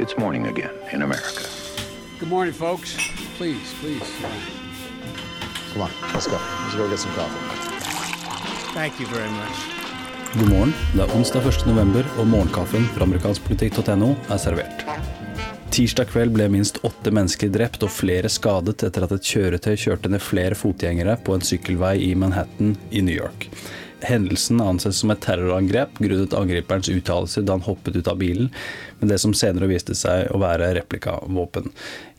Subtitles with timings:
[0.00, 1.44] It's morning again in America.
[2.18, 2.96] Good morning, folks.
[3.36, 4.08] Please, please.
[5.72, 6.38] Come on, let's go.
[6.62, 7.36] Let's go get some coffee.
[8.72, 9.56] Thank you very much.
[10.38, 10.72] God morgen.
[10.94, 11.66] Det er onsdag 1.
[11.66, 14.86] november, og morgenkaffen fra amerikanskpolitikk.no er servert.
[15.70, 20.08] Tirsdag kveld ble minst åtte mennesker drept og flere skadet etter at et kjøretøy kjørte
[20.08, 23.50] ned flere fotgjengere på en sykkelvei i Manhattan i New York.
[24.06, 28.50] Hendelsen anses som et terrorangrep grunnet angriperens uttalelser da han hoppet ut av bilen,
[29.00, 31.70] med det som senere viste seg å være replikavåpen.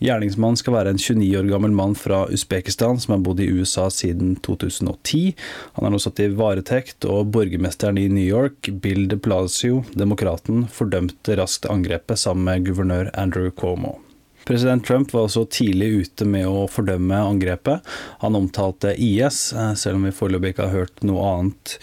[0.02, 3.88] Gjerningsmannen skal være en 29 år gammel mann fra Usbekistan som har bodd i USA
[3.94, 5.36] siden 2010.
[5.78, 10.66] Han er nå satt i varetekt, og borgermesteren i New York, Bill de Palacio, demokraten,
[10.72, 14.00] fordømte raskt angrepet sammen med guvernør Andrew Cuomo.
[14.46, 17.86] President Trump var også tidlig ute med å fordømme angrepet.
[18.24, 21.76] Han omtalte IS, eh, selv om vi foreløpig ikke har hørt noe annet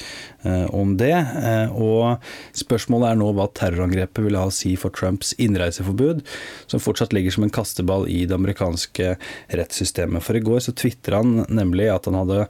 [0.45, 1.15] eh, om det.
[1.15, 2.19] Eh, og
[2.59, 6.25] spørsmålet er nå hva terrorangrepet vil ha å si for Trumps innreiseforbud,
[6.67, 9.15] som fortsatt ligger som en kasteball i det amerikanske
[9.55, 10.25] rettssystemet.
[10.27, 12.45] For i går så tvitra han nemlig at han hadde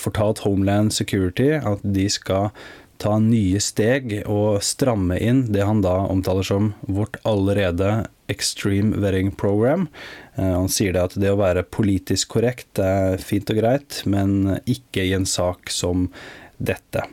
[0.00, 2.50] fortalt Homeland Security at de skal
[3.02, 9.32] ta nye steg og stramme inn det han da omtaler som vårt allerede Extreme Wedding
[9.38, 9.88] Program.
[10.36, 14.58] Eh, han sier det at det å være politisk korrekt er fint og greit, men
[14.64, 16.08] ikke i en sak som
[16.62, 17.06] dette.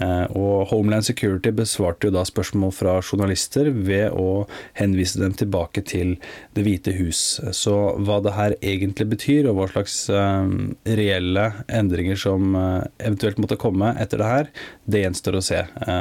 [0.00, 4.44] Eh, og Homeland Security besvarte jo da spørsmål fra journalister ved å
[4.78, 6.14] henvise dem tilbake til
[6.56, 7.40] Det hvite hus.
[7.56, 10.54] Så hva det her egentlig betyr, og hva slags eh,
[11.00, 14.50] reelle endringer som eh, eventuelt måtte komme etter det her,
[14.84, 15.60] det gjenstår å se.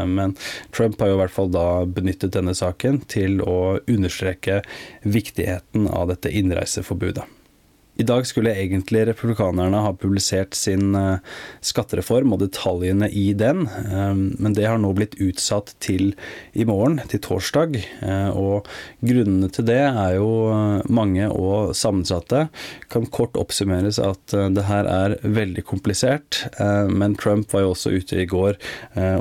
[0.10, 0.34] Men
[0.76, 4.62] Trump har jo i hvert fall da benyttet denne saken til å understreke
[5.04, 7.28] viktigheten av dette innreiseforbudet.
[8.02, 11.20] I dag skulle egentlig republikanerne ha publisert sin eh,
[11.62, 16.16] skattereform og detaljene i den, eh, men det har nå blitt utsatt til
[16.58, 17.78] i morgen, til torsdag.
[18.02, 18.70] Eh, og
[19.06, 20.32] grunnene til det er jo
[20.90, 22.48] mange og sammensatte.
[22.90, 26.42] Kan kort oppsummeres at det her er veldig komplisert,
[26.90, 28.58] men Trump var jo også ute i går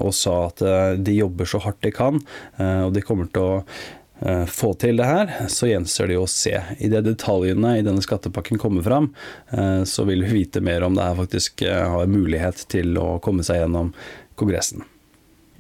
[0.01, 0.63] og sa at
[1.03, 2.21] de jobber så hardt de kan,
[2.59, 3.63] og de kommer til å
[4.51, 6.55] få til det her, så gjenstår det jo å se.
[6.79, 9.11] Idet detaljene i denne skattepakken kommer fram,
[9.51, 13.19] eh, så vil vi vite mer om det her faktisk eh, har mulighet til å
[13.25, 13.95] komme seg gjennom
[14.41, 14.85] Kongressen.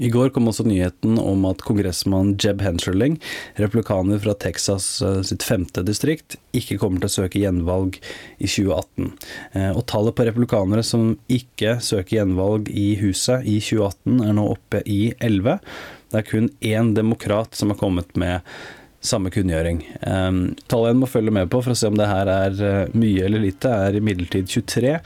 [0.00, 3.18] I går kom også nyheten om at kongressmann Jeb Hensherling,
[3.60, 4.86] replikaner fra Texas
[5.28, 7.98] sitt femte distrikt, ikke kommer til å søke gjenvalg
[8.40, 9.12] i 2018.
[9.74, 14.80] Og tallet på replikanere som ikke søker gjenvalg i huset i 2018 er nå oppe
[14.88, 15.60] i 11.
[16.10, 18.40] Det er kun én demokrat som har kommet med
[19.00, 19.80] samme kunngjøring.
[20.04, 22.96] Um, tallet en må følge med på for å se om det her er uh,
[22.96, 24.98] mye eller lite, er imidlertid 23.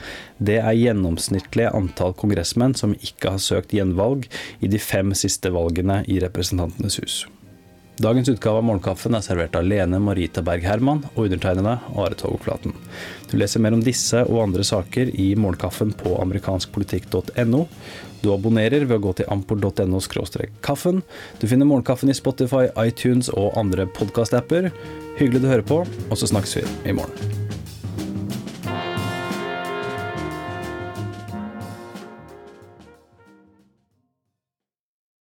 [0.49, 4.27] Det er gjennomsnittlig antall kongressmenn som ikke har søkt gjenvalg
[4.59, 7.23] i de fem siste valgene i Representantenes hus.
[7.97, 12.73] Dagens utgave av Morgenkaffen er servert av Lene Marita Berg Herman og undertegnede Are Togflaten.
[13.31, 17.63] Du leser mer om disse og andre saker i Morgenkaffen på amerikanskpolitikk.no.
[18.19, 20.03] Du abonnerer ved å gå til ampor.no
[20.65, 21.01] kaffen.
[21.39, 24.71] Du finner Morgenkaffen i Spotify, iTunes og andre podkastapper.
[25.15, 27.44] Hyggelig du hører på, og så snakkes vi i morgen.